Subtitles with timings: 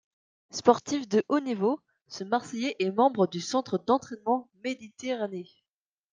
[0.49, 5.45] Sportif de haut niveau, ce marseillais est membre du Centre d’Entraînement Méditerranée.